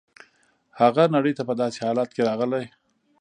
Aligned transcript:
هغه 0.79 1.03
نړۍ 1.15 1.33
ته 1.37 1.43
په 1.49 1.53
داسې 1.61 1.79
حالت 1.85 2.09
کې 2.15 2.21
راغلی. 2.29 2.65